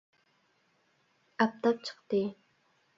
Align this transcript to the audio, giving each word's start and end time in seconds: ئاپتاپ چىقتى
ئاپتاپ 1.39 1.87
چىقتى 1.91 2.27